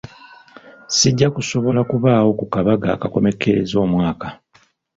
Sijja 0.95 1.27
kusobola 1.35 1.81
kubaawo 1.89 2.31
ku 2.39 2.45
kabaga 2.53 2.87
akakomekkereza 2.95 3.75
omwaka. 3.85 4.27